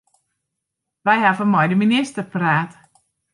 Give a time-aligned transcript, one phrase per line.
[1.05, 2.71] Wy hawwe mei de minister praat.